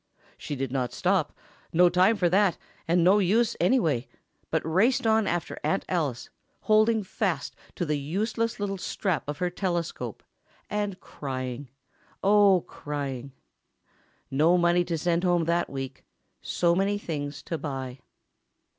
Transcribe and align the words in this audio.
She 0.35 0.55
did 0.55 0.71
not 0.71 0.93
stop—no 0.93 1.87
time 1.89 2.15
for 2.17 2.27
that, 2.27 2.57
and 2.87 3.03
no 3.03 3.19
use, 3.19 3.55
anyway—but 3.61 4.65
raced 4.65 5.05
on 5.05 5.27
after 5.27 5.59
Aunt 5.63 5.85
Alice, 5.87 6.31
holding 6.61 7.03
fast 7.03 7.55
to 7.75 7.85
the 7.85 7.99
useless 7.99 8.59
little 8.59 8.79
strap 8.79 9.23
of 9.27 9.37
the 9.37 9.51
telescope, 9.51 10.23
and 10.71 10.99
crying—oh, 10.99 12.61
crying. 12.67 13.33
No 14.31 14.57
money 14.57 14.83
to 14.85 14.97
send 14.97 15.23
home 15.23 15.43
that 15.43 15.69
week—so 15.69 16.73
many 16.73 16.97
things 16.97 17.43
to 17.43 17.59
buy. 17.59 17.99